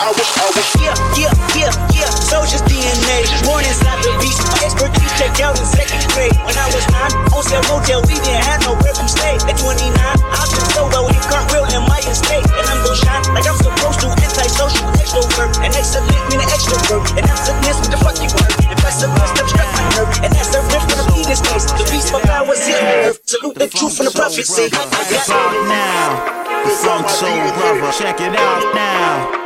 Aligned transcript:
always, 0.00 0.30
always. 0.40 0.68
Yeah, 0.80 0.94
yeah, 1.16 1.32
yeah, 1.56 1.72
yeah. 1.92 2.10
Soldier's 2.10 2.62
DNA. 2.68 3.24
Born 3.44 3.64
inside 3.64 4.00
the 4.04 4.12
beast. 4.20 4.40
My 4.52 4.60
expertise 4.66 5.12
checked 5.16 5.40
out 5.40 5.56
in 5.56 5.66
second 5.66 6.02
grade. 6.12 6.34
When 6.44 6.56
I 6.56 6.68
was 6.72 6.84
nine, 6.92 7.12
on 7.32 7.42
sale 7.42 7.64
Motel, 7.70 8.02
we 8.04 8.16
didn't 8.20 8.44
have 8.44 8.60
nowhere 8.66 8.92
to 8.92 9.06
stay. 9.08 9.36
At 9.48 9.56
29, 9.56 9.92
I've 9.96 10.50
been 10.52 10.66
solo 10.74 11.08
in 11.08 11.20
Cartwheel 11.28 11.66
in 11.72 11.82
my 11.88 12.00
estate. 12.04 12.44
And 12.44 12.64
I'm 12.68 12.80
gonna 12.84 12.96
shine 12.96 13.24
like 13.32 13.46
I'm 13.48 13.58
supposed 13.58 14.00
to. 14.04 14.08
Antisocial, 14.12 14.86
extrovert. 15.00 15.52
And 15.64 15.72
excellent, 15.72 16.12
an 16.32 16.50
extrovert. 16.52 17.04
And 17.16 17.24
I'm 17.24 17.40
sickness 17.40 17.76
with 17.80 17.90
the 17.90 18.00
fuck 18.00 18.16
you 18.20 18.30
word. 18.36 18.52
If 18.68 18.80
I 18.84 18.90
said 18.92 19.10
my 19.16 19.26
steps, 19.32 19.50
strike 19.50 19.72
my 19.76 19.84
nerve. 19.96 20.10
And 20.24 20.30
that's 20.34 20.50
the 20.52 20.60
rift 20.70 20.86
for 20.92 20.96
the 21.00 21.06
penis 21.12 21.40
eating. 21.40 21.72
The 21.78 21.84
beast 21.90 22.08
for 22.12 22.20
flowers 22.20 22.60
hitting 22.66 22.84
earth. 22.84 23.20
Salute 23.24 23.56
the 23.56 23.68
truth 23.68 23.96
and 24.00 24.08
the 24.08 24.14
prophecy. 24.14 24.68
I 24.68 25.02
got 25.08 25.56
it 25.56 25.64
now. 25.68 26.36
The 26.64 26.72
Funk 26.84 27.08
Soul 27.08 27.48
Brother. 27.56 27.92
Check 27.96 28.20
it 28.20 28.34
out 28.36 28.74
now. 28.74 29.45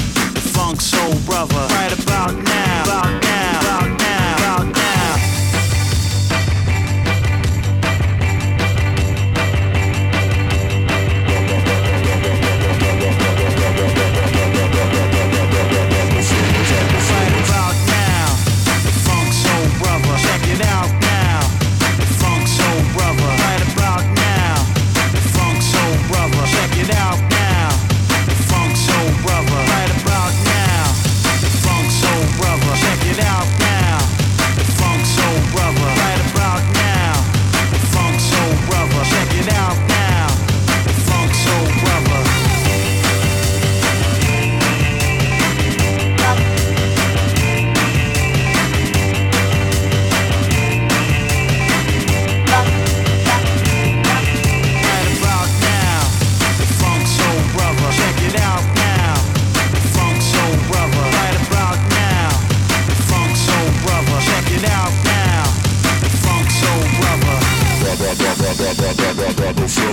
funk 0.71 0.81
soul 0.81 1.13
brother. 1.25 1.55
Right 1.75 1.91
about 2.03 2.33
now. 2.33 2.83
About 2.83 3.23
now. 3.23 3.40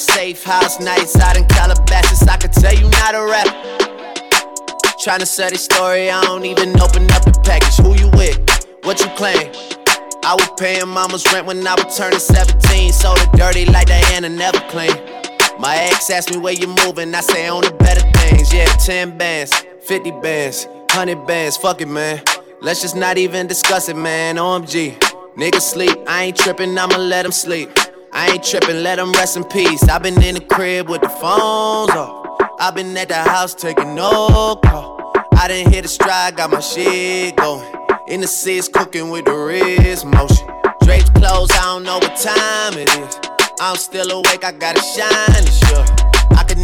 safe 0.00 0.44
house 0.44 0.78
nights 0.80 1.18
out 1.18 1.36
in 1.36 1.44
Calabasas. 1.46 2.22
I 2.28 2.36
can 2.36 2.50
tell 2.50 2.74
you 2.74 2.88
not 3.02 3.14
a 3.14 3.24
rap. 3.24 3.48
Trying 5.02 5.20
to 5.20 5.26
sell 5.26 5.50
this 5.50 5.64
story, 5.64 6.10
I 6.10 6.22
don't 6.22 6.44
even 6.44 6.78
open 6.80 7.10
up 7.10 7.24
the 7.24 7.32
package. 7.42 7.76
Who 7.82 7.96
you 7.98 8.08
with? 8.10 8.38
What 8.84 9.00
you 9.00 9.10
claim? 9.16 9.50
I 10.22 10.34
was 10.38 10.50
paying 10.58 10.86
mama's 10.86 11.24
rent 11.32 11.46
when 11.46 11.66
I 11.66 11.74
was 11.74 11.96
turning 11.96 12.20
17. 12.20 12.92
Sold 12.92 13.18
it 13.18 13.32
dirty 13.32 13.64
like 13.66 13.88
Diana, 13.88 14.28
never 14.28 14.60
clean. 14.68 14.94
My 15.58 15.76
ex 15.76 16.10
asked 16.10 16.30
me 16.30 16.38
where 16.38 16.52
you 16.54 16.68
moving, 16.84 17.14
I 17.14 17.20
say 17.20 17.48
on 17.48 17.62
the 17.62 17.72
better 17.72 17.89
Yeah, 18.52 18.66
10 18.66 19.16
bands, 19.16 19.52
50 19.82 20.10
bands, 20.22 20.66
100 20.66 21.26
bands, 21.26 21.56
fuck 21.56 21.80
it, 21.80 21.88
man. 21.88 22.22
Let's 22.60 22.82
just 22.82 22.96
not 22.96 23.16
even 23.16 23.46
discuss 23.46 23.88
it, 23.88 23.96
man. 23.96 24.36
OMG. 24.36 24.98
Niggas 25.36 25.62
sleep, 25.62 25.96
I 26.06 26.24
ain't 26.24 26.36
tripping, 26.36 26.76
I'ma 26.76 26.96
let 26.96 27.22
them 27.22 27.32
sleep. 27.32 27.70
I 28.12 28.32
ain't 28.32 28.42
trippin', 28.42 28.82
let 28.82 28.96
them 28.96 29.12
rest 29.12 29.36
in 29.36 29.44
peace. 29.44 29.88
i 29.88 29.98
been 29.98 30.20
in 30.22 30.34
the 30.34 30.40
crib 30.40 30.88
with 30.88 31.00
the 31.00 31.08
phones 31.08 31.90
off. 31.92 32.40
i 32.58 32.72
been 32.74 32.96
at 32.96 33.08
the 33.08 33.14
house 33.14 33.54
taking 33.54 33.94
no 33.94 34.58
call. 34.64 35.12
I 35.36 35.46
didn't 35.46 35.72
hit 35.72 35.84
a 35.84 35.88
stride, 35.88 36.36
got 36.36 36.50
my 36.50 36.60
shit 36.60 37.36
going. 37.36 37.64
In 38.08 38.20
the 38.20 38.26
seats, 38.26 38.68
cooking 38.68 39.10
with 39.10 39.26
the 39.26 39.32
wrist 39.32 40.04
motion. 40.04 40.46
Drapes 40.82 41.08
closed, 41.10 41.52
I 41.52 41.62
don't 41.62 41.84
know 41.84 41.98
what 41.98 42.16
time 42.16 42.74
it 42.76 42.88
is. 42.98 43.20
I'm 43.60 43.76
still 43.76 44.10
awake, 44.10 44.44
I 44.44 44.50
gotta 44.50 44.80
shine 44.80 45.46
sure. 45.46 45.99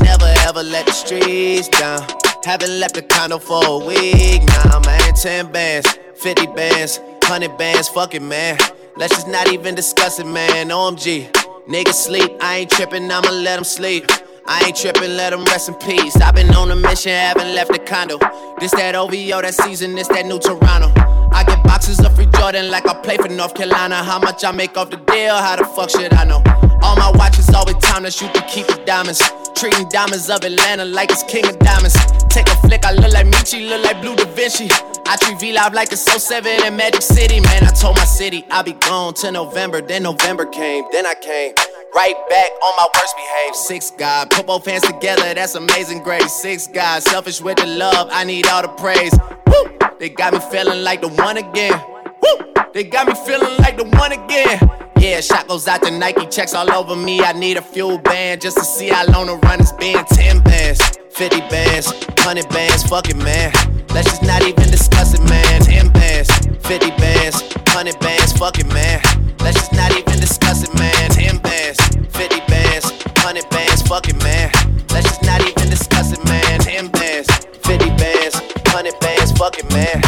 Never 0.02 0.32
ever 0.46 0.62
let 0.62 0.86
the 0.86 0.92
streets 0.92 1.68
down. 1.68 2.06
Haven't 2.44 2.78
left 2.78 2.94
the 2.94 3.02
condo 3.02 3.38
for 3.38 3.60
a 3.64 3.78
week 3.78 4.42
now, 4.44 4.80
man. 4.86 5.14
10 5.14 5.50
bands, 5.50 5.98
50 6.16 6.46
bands, 6.48 6.98
100 6.98 7.56
bands, 7.58 7.88
fuck 7.88 8.14
it, 8.14 8.22
man. 8.22 8.58
Let's 8.96 9.14
just 9.14 9.28
not 9.28 9.52
even 9.52 9.74
discuss 9.74 10.18
it, 10.18 10.26
man. 10.26 10.68
OMG. 10.68 11.30
Niggas 11.68 11.94
sleep, 11.94 12.32
I 12.40 12.58
ain't 12.58 12.70
trippin', 12.70 13.10
I'ma 13.10 13.30
let 13.30 13.56
them 13.56 13.64
sleep. 13.64 14.08
I 14.46 14.66
ain't 14.66 14.76
trippin', 14.76 15.16
let 15.16 15.30
them 15.30 15.44
rest 15.46 15.68
in 15.68 15.74
peace. 15.74 16.14
I've 16.20 16.36
been 16.36 16.54
on 16.54 16.70
a 16.70 16.76
mission, 16.76 17.10
haven't 17.10 17.54
left 17.54 17.72
the 17.72 17.80
condo. 17.80 18.18
This 18.60 18.70
that 18.72 18.94
OVO, 18.94 19.42
that 19.42 19.54
season, 19.54 19.96
this 19.96 20.06
that 20.08 20.26
new 20.26 20.38
Toronto. 20.38 20.92
I 21.32 21.42
get 21.44 21.64
boxes 21.64 21.98
of 22.04 22.14
free 22.14 22.28
Jordan 22.38 22.70
like 22.70 22.86
I 22.88 22.94
play 23.02 23.16
for 23.16 23.28
North 23.28 23.54
Carolina. 23.54 23.96
How 24.04 24.20
much 24.20 24.44
I 24.44 24.52
make 24.52 24.76
off 24.76 24.90
the 24.90 24.98
deal, 24.98 25.34
how 25.36 25.56
the 25.56 25.64
fuck 25.64 25.90
should 25.90 26.14
I 26.14 26.24
know? 26.24 26.65
All 26.82 26.96
my 26.96 27.10
watches 27.14 27.48
always 27.54 27.76
timeless, 27.76 28.20
you 28.20 28.28
can 28.28 28.48
keep 28.48 28.66
the 28.66 28.82
diamonds. 28.84 29.22
Treating 29.54 29.88
diamonds 29.88 30.28
of 30.28 30.44
Atlanta 30.44 30.84
like 30.84 31.10
it's 31.10 31.22
king 31.22 31.46
of 31.46 31.58
diamonds. 31.58 31.96
Take 32.28 32.48
a 32.48 32.56
flick, 32.56 32.84
I 32.84 32.92
look 32.92 33.12
like 33.12 33.26
Michi, 33.26 33.68
look 33.68 33.82
like 33.84 34.00
Blue 34.02 34.14
Da 34.14 34.24
Vinci. 34.26 34.68
I 35.06 35.16
treat 35.16 35.40
V 35.40 35.52
Live 35.52 35.72
like 35.72 35.92
it's 35.92 36.02
so 36.02 36.18
7 36.18 36.64
in 36.64 36.76
Magic 36.76 37.02
City. 37.02 37.40
Man, 37.40 37.64
I 37.64 37.70
told 37.70 37.96
my 37.96 38.04
city 38.04 38.44
I'll 38.50 38.62
be 38.62 38.72
gone 38.72 39.14
till 39.14 39.32
November. 39.32 39.80
Then 39.80 40.02
November 40.02 40.44
came, 40.44 40.84
then 40.92 41.06
I 41.06 41.14
came. 41.14 41.54
Right 41.94 42.16
back 42.28 42.50
on 42.62 42.76
my 42.76 42.86
worst 42.94 43.16
behave. 43.16 43.54
Six 43.54 43.90
God, 43.92 44.30
put 44.30 44.46
both 44.46 44.66
hands 44.66 44.82
together, 44.82 45.32
that's 45.32 45.54
amazing 45.54 46.02
grace. 46.02 46.32
Six 46.32 46.66
God, 46.66 47.02
selfish 47.02 47.40
with 47.40 47.56
the 47.56 47.66
love, 47.66 48.08
I 48.10 48.24
need 48.24 48.46
all 48.48 48.62
the 48.62 48.68
praise. 48.68 49.14
Woo! 49.46 49.78
They 49.98 50.10
got 50.10 50.34
me 50.34 50.40
feeling 50.50 50.84
like 50.84 51.00
the 51.00 51.08
one 51.08 51.38
again. 51.38 51.80
Woo! 52.22 52.52
They 52.72 52.84
got 52.84 53.06
me 53.06 53.14
feeling 53.14 53.56
like 53.58 53.76
the 53.76 53.84
one 53.98 54.12
again. 54.12 54.58
Yeah, 54.98 55.20
shot 55.20 55.48
goes 55.48 55.68
out 55.68 55.82
to 55.82 55.90
Nike, 55.90 56.26
checks 56.26 56.54
all 56.54 56.70
over 56.70 56.96
me. 56.96 57.20
I 57.20 57.32
need 57.32 57.56
a 57.56 57.60
FuelBand 57.60 58.40
just 58.40 58.56
to 58.58 58.64
see 58.64 58.88
how 58.88 59.06
long 59.06 59.26
the 59.26 59.36
run 59.36 59.58
has 59.60 59.72
been. 59.72 60.04
10 60.04 60.40
bands, 60.40 60.80
50 61.10 61.40
bands, 61.48 61.92
100 61.92 62.48
bands, 62.48 62.82
fuck 62.82 63.08
it, 63.08 63.16
man. 63.16 63.52
Let's 63.90 64.10
just 64.10 64.22
not 64.22 64.42
even 64.42 64.70
discuss 64.70 65.14
it, 65.14 65.22
man. 65.28 65.60
10 65.62 65.92
bands, 65.92 66.30
50 66.66 66.90
bands, 66.98 67.42
100 67.72 67.98
bands, 68.00 68.32
fuck 68.32 68.58
it, 68.58 68.66
man. 68.72 69.00
Let's 69.40 69.58
just 69.60 69.72
not 69.72 69.92
even 69.92 70.18
discuss 70.18 70.64
it, 70.64 70.74
man. 70.78 71.10
10 71.10 71.38
bands, 71.38 71.78
50 72.16 72.40
bands, 72.48 72.90
100 73.22 73.48
bands, 73.50 73.82
fuck 73.82 74.08
it, 74.08 74.22
man. 74.22 74.50
Let's 74.90 75.06
just 75.08 75.22
not 75.22 75.40
even 75.40 75.70
discuss 75.70 76.12
it, 76.12 76.24
man. 76.24 76.60
10 76.60 76.88
bands, 76.88 77.28
50 77.62 77.90
bands, 77.96 78.40
100 78.72 79.00
bands, 79.00 79.32
fuck 79.32 79.58
it, 79.58 79.70
man. 79.72 80.05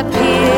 appear. 0.00 0.49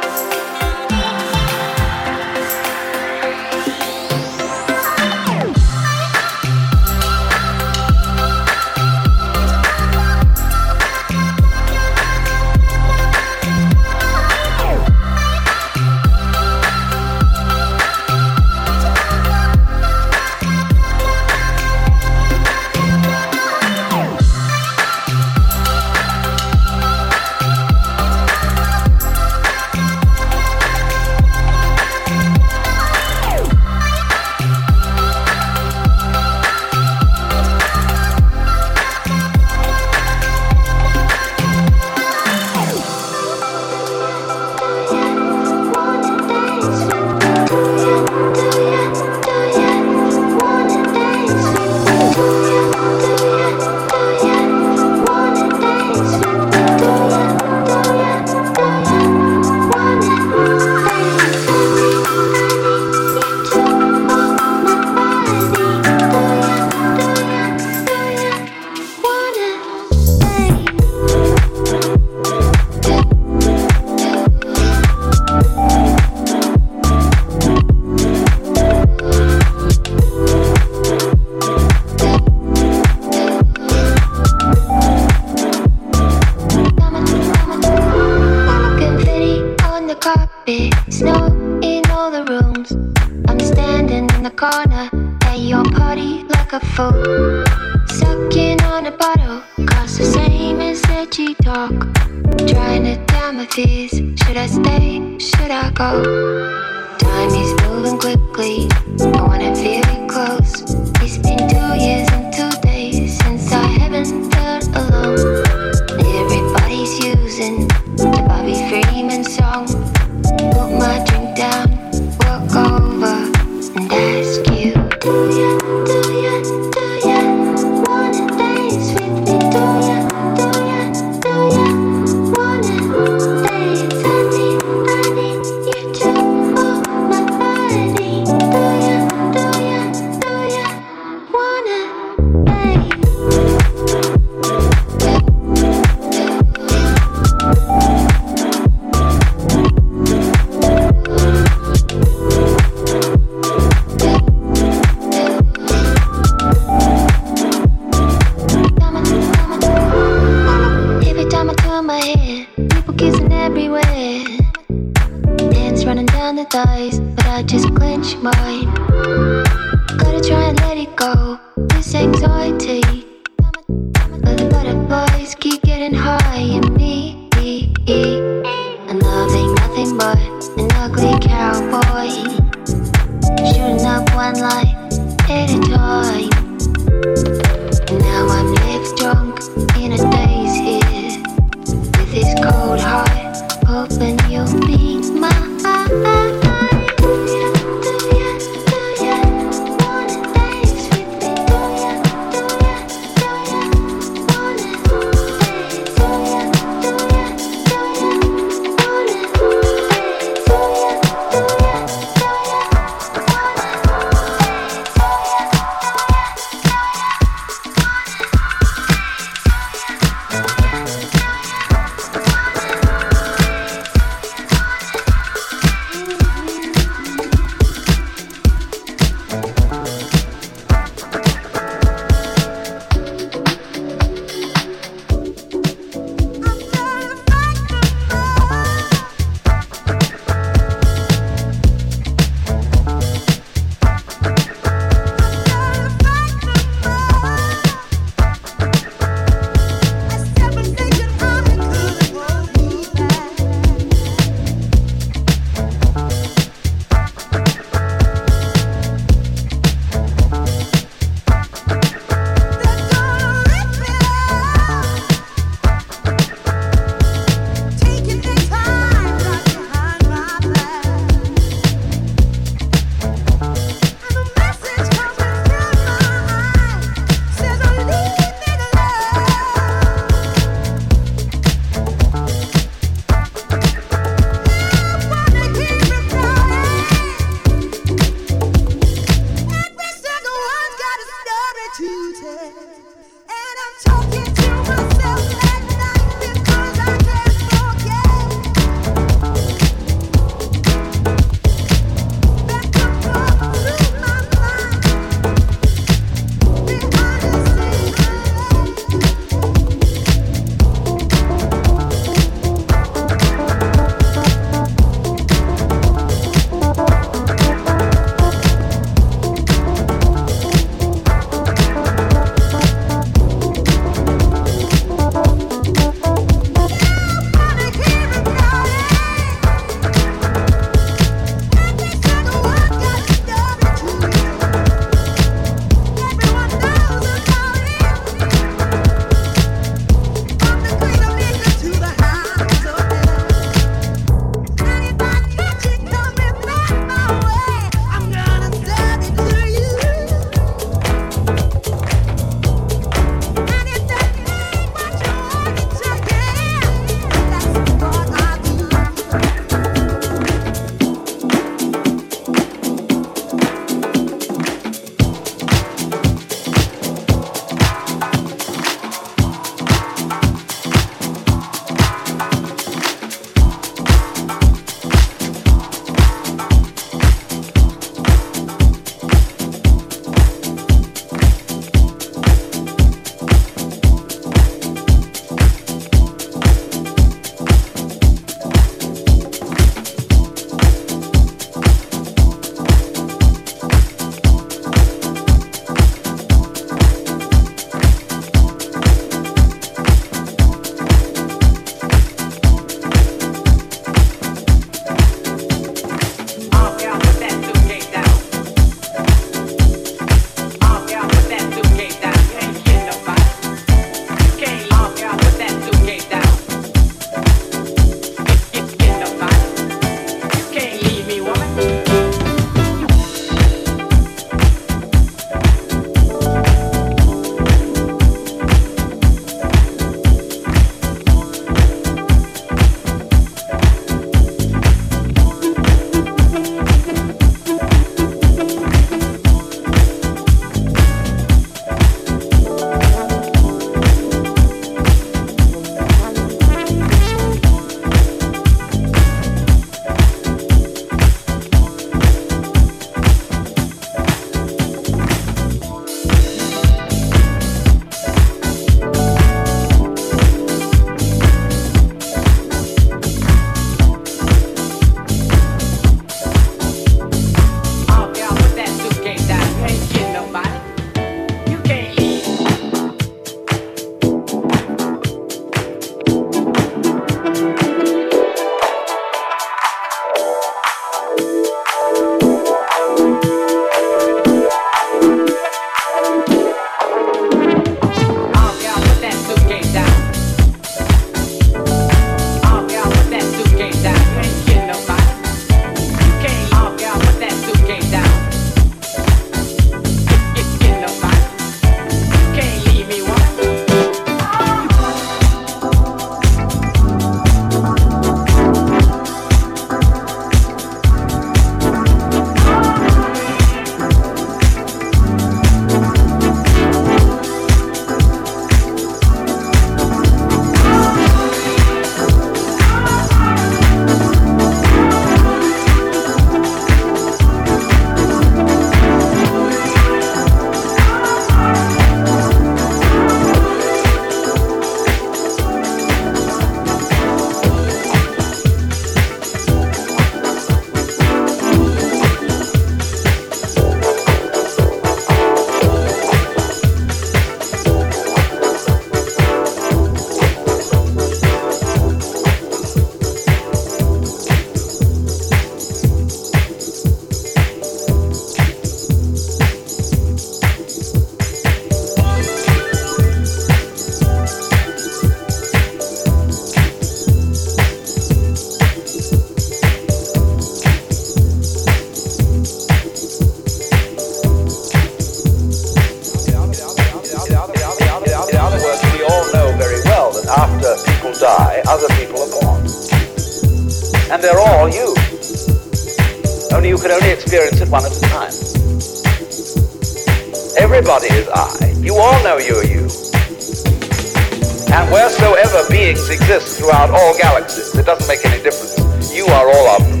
Throughout 596.64 596.88
all 596.88 597.12
galaxies, 597.18 597.76
it 597.76 597.84
doesn't 597.84 598.08
make 598.08 598.24
any 598.24 598.40
difference. 598.42 599.12
You 599.12 599.26
are 599.26 599.52
all 599.52 599.76
of 599.76 599.84
them. 599.84 600.00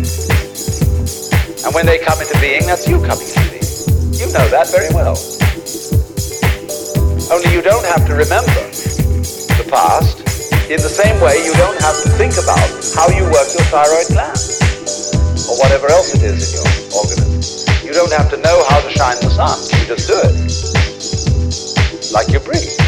And 1.60 1.74
when 1.76 1.84
they 1.84 2.00
come 2.00 2.16
into 2.16 2.32
being, 2.40 2.64
that's 2.64 2.88
you 2.88 2.96
coming 3.04 3.28
into 3.28 3.44
being. 3.52 3.68
You 4.16 4.32
know 4.32 4.48
that 4.48 4.72
very 4.72 4.88
well. 4.96 5.12
Only 7.28 7.52
you 7.52 7.60
don't 7.60 7.84
have 7.84 8.08
to 8.08 8.16
remember 8.16 8.64
the 9.60 9.68
past 9.68 10.24
in 10.72 10.80
the 10.80 10.88
same 10.88 11.20
way 11.20 11.44
you 11.44 11.52
don't 11.60 11.76
have 11.84 12.00
to 12.00 12.08
think 12.16 12.32
about 12.40 12.64
how 12.96 13.12
you 13.12 13.28
work 13.28 13.48
your 13.52 13.68
thyroid 13.68 14.08
gland 14.08 14.40
or 15.44 15.60
whatever 15.60 15.92
else 15.92 16.16
it 16.16 16.24
is 16.24 16.48
in 16.48 16.64
your 16.64 16.68
organism. 16.96 17.84
You 17.84 17.92
don't 17.92 18.12
have 18.16 18.32
to 18.32 18.40
know 18.40 18.64
how 18.72 18.80
to 18.80 18.88
shine 18.88 19.20
the 19.20 19.28
sun. 19.28 19.60
You 19.76 19.84
just 19.84 20.08
do 20.08 20.16
it. 20.16 20.32
Like 22.08 22.32
you 22.32 22.40
breathe. 22.40 22.83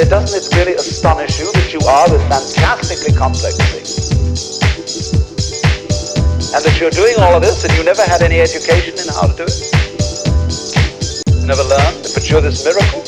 It, 0.00 0.08
doesn't 0.08 0.32
it 0.32 0.48
really 0.56 0.72
astonish 0.80 1.36
you 1.38 1.52
that 1.52 1.76
you 1.76 1.80
are 1.84 2.08
this 2.08 2.24
fantastically 2.24 3.12
complex 3.12 3.60
thing? 3.68 3.84
And 6.56 6.64
that 6.64 6.80
you're 6.80 6.88
doing 6.88 7.20
all 7.20 7.36
of 7.36 7.44
this 7.44 7.68
and 7.68 7.72
you 7.76 7.84
never 7.84 8.00
had 8.08 8.24
any 8.24 8.40
education 8.40 8.96
in 8.96 9.12
how 9.12 9.28
to 9.28 9.36
do 9.36 9.44
it? 9.44 9.60
Never 11.44 11.60
learned? 11.68 12.00
But 12.16 12.24
you're 12.32 12.40
this 12.40 12.64
miracle? 12.64 13.04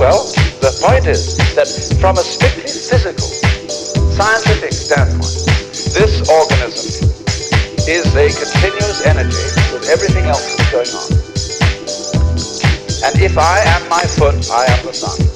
Well, 0.00 0.24
the 0.64 0.72
point 0.80 1.04
is 1.04 1.36
that 1.52 1.68
from 2.00 2.16
a 2.16 2.24
strictly 2.24 2.64
physical, 2.64 3.28
scientific 4.16 4.72
standpoint, 4.72 5.36
this 5.92 6.24
organism 6.32 7.12
is 7.84 8.08
a 8.16 8.32
continuous 8.32 9.04
energy 9.04 9.36
with 9.68 9.84
everything 9.92 10.24
else 10.32 10.48
that's 10.48 10.72
going 10.72 10.88
on. 10.96 11.12
And 13.04 13.20
if 13.20 13.36
I 13.36 13.60
am 13.68 13.84
my 13.92 14.00
foot, 14.16 14.48
I 14.48 14.64
am 14.72 14.80
the 14.88 14.96
sun. 14.96 15.31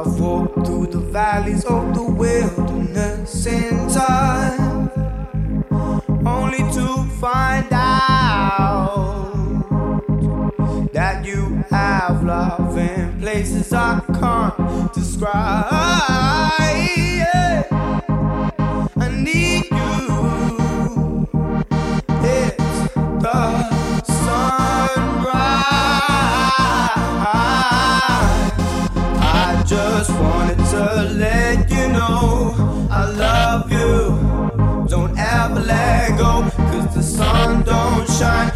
I've 0.00 0.18
walked 0.18 0.66
through 0.66 0.86
the 0.86 0.98
valleys 0.98 1.66
of 1.66 1.94
the 1.94 2.02
wilderness 2.02 3.44
in 3.44 3.86
time, 3.90 4.88
only 6.26 6.60
to 6.72 7.04
find 7.20 7.66
out 7.70 9.62
that 10.94 11.26
you 11.26 11.62
have 11.68 12.24
love 12.24 12.78
in 12.78 13.20
places 13.20 13.74
I 13.74 14.00
can't 14.18 14.90
describe. 14.94 15.66
Yeah. 16.96 17.64
I 18.96 19.08
need 19.22 19.70
you. 19.70 20.39
sunshine 38.20 38.49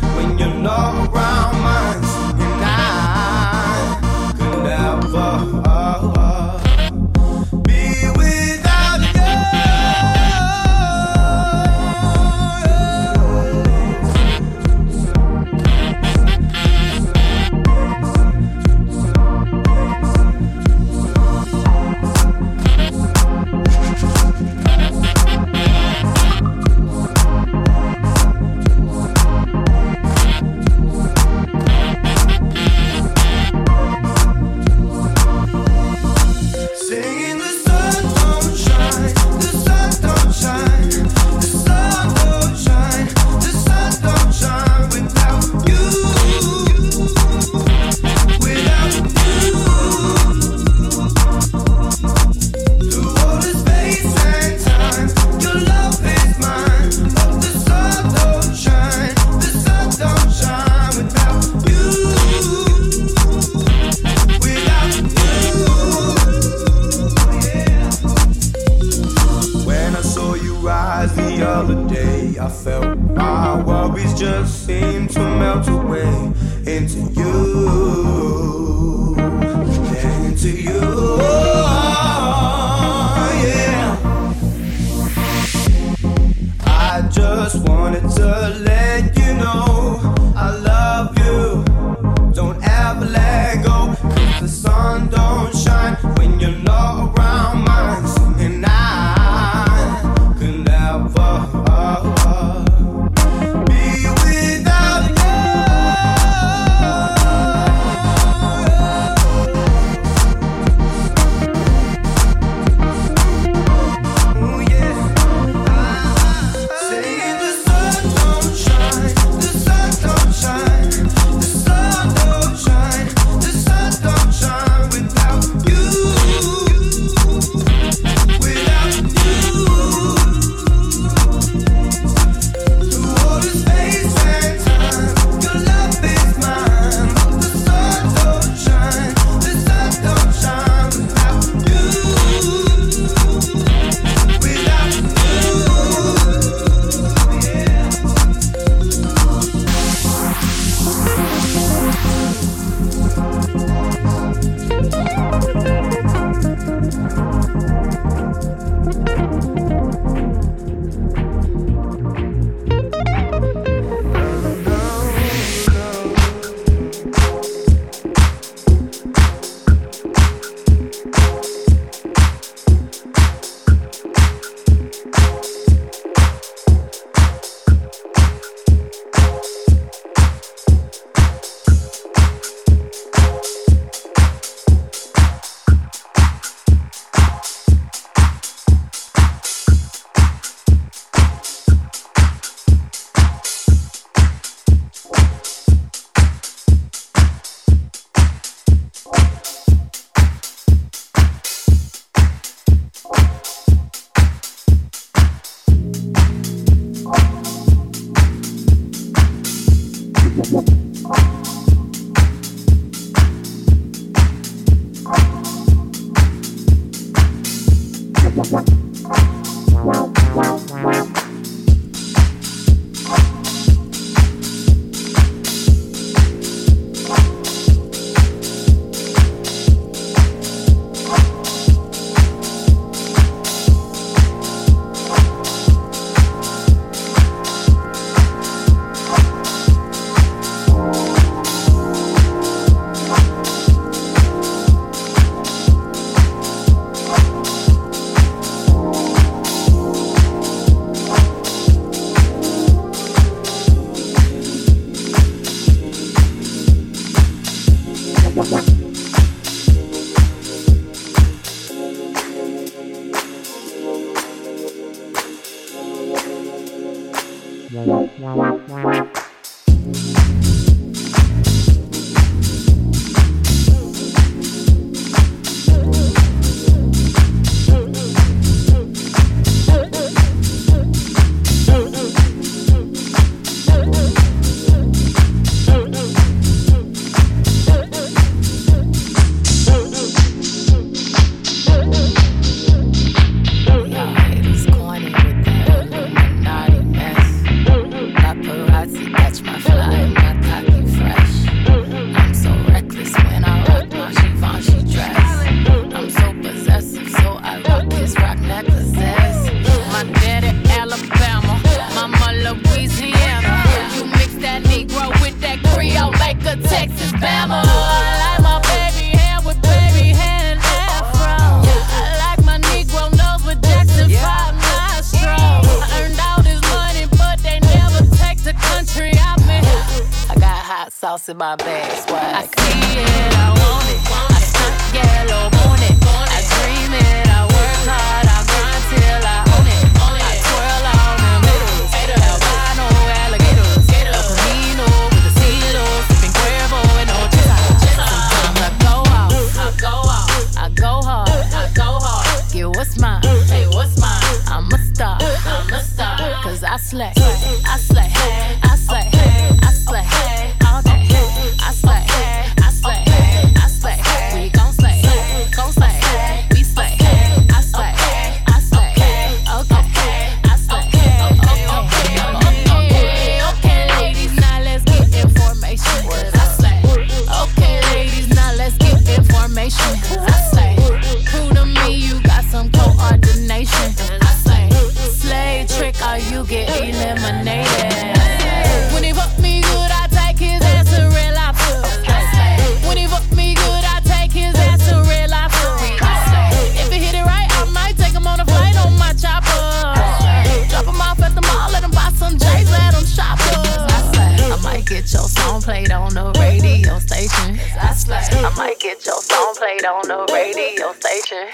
it 409.85 409.91
on 409.91 410.09
the 410.09 410.32
radio 410.32 410.93
station. 410.93 411.47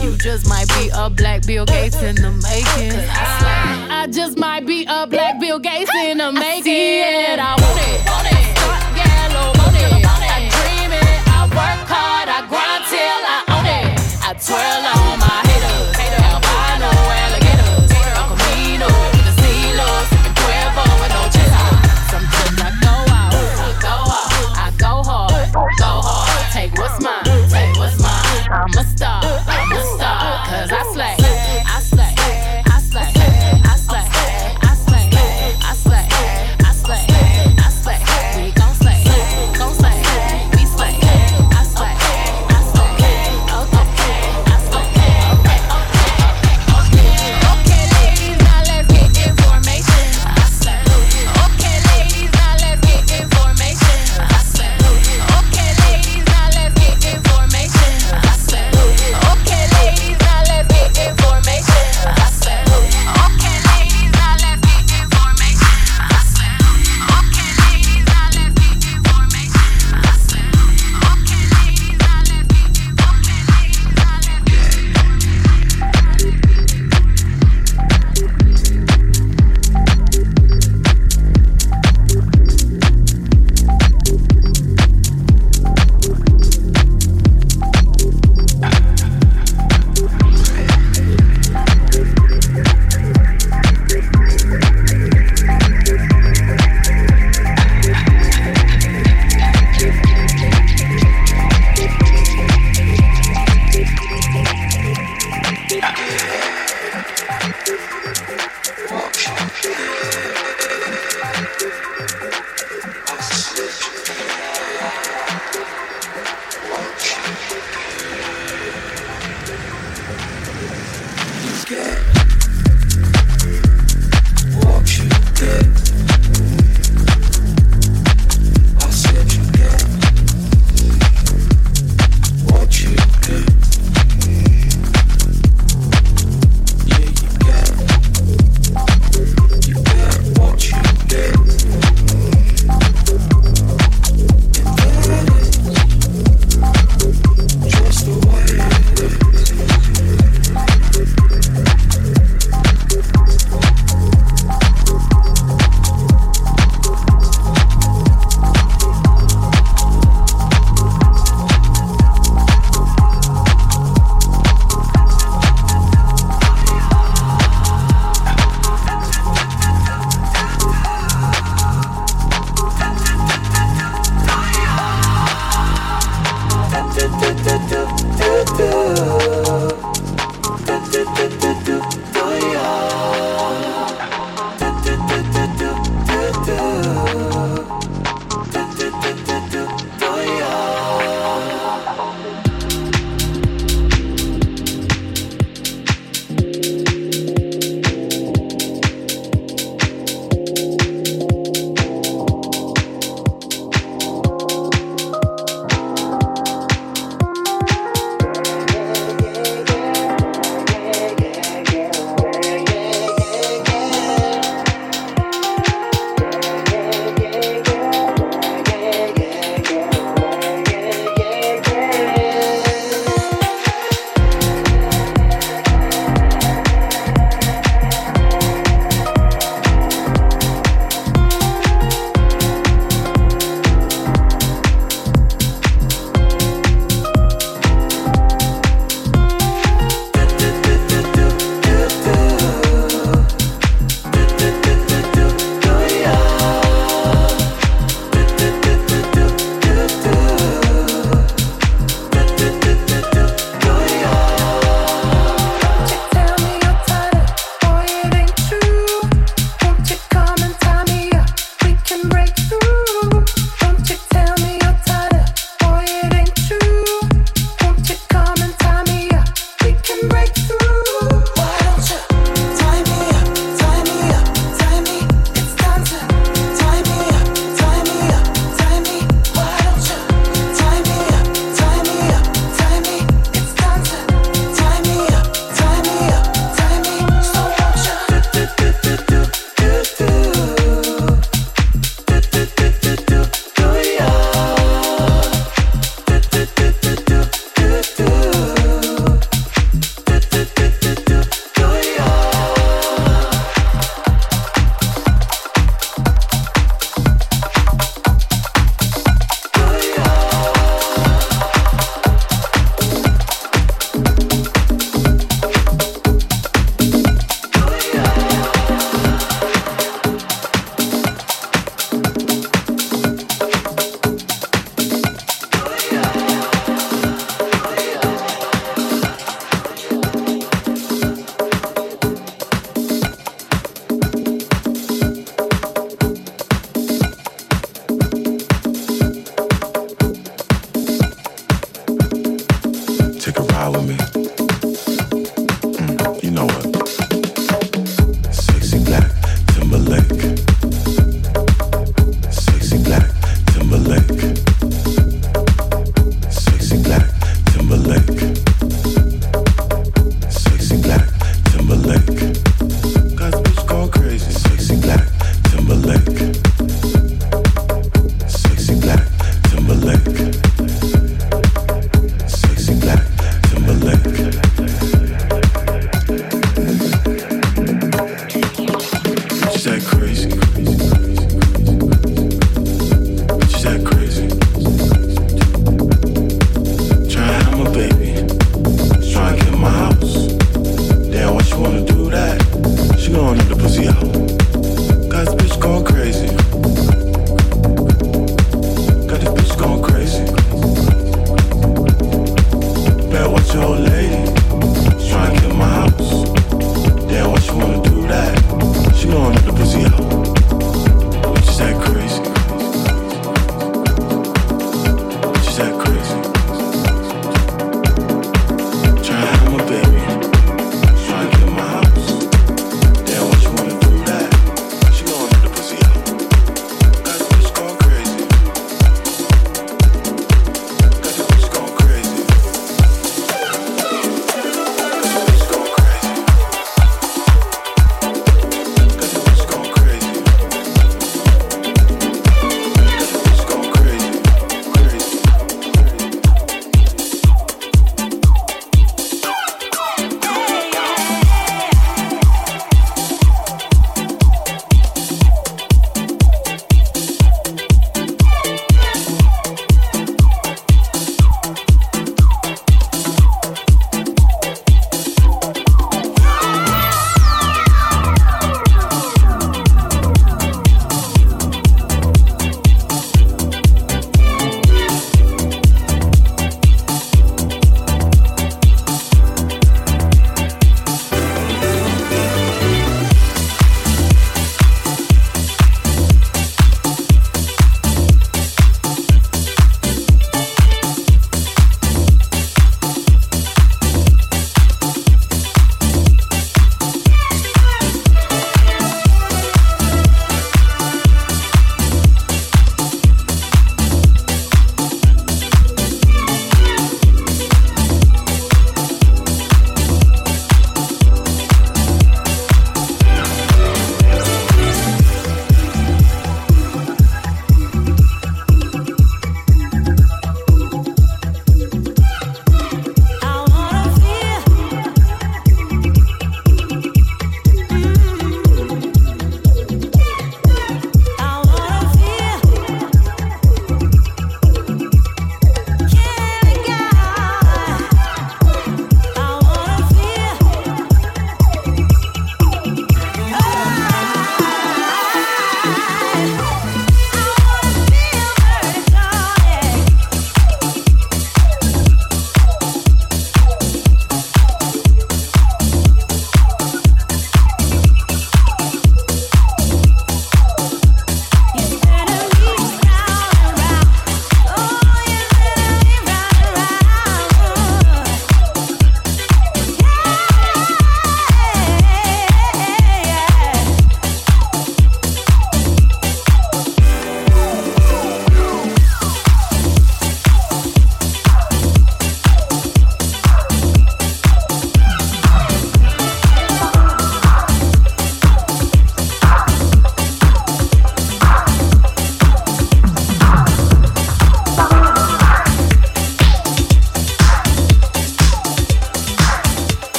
you 0.02 0.16
just 0.18 0.48
might 0.48 0.68
be 0.68 0.90
a 0.94 1.10
black 1.10 1.46
Bill 1.46 1.64
Gates 1.64 2.00
in 2.02 2.16
the 2.16 2.30
making. 2.30 2.98
I, 3.08 4.02
I 4.02 4.06
just 4.08 4.38
might 4.38 4.66
be 4.66 4.86
a 4.88 5.06
black 5.06 5.40
Bill 5.40 5.58
Gates 5.58 5.90
in 5.94 6.18
the 6.18 6.32
making. 6.32 7.38
I 7.38 7.59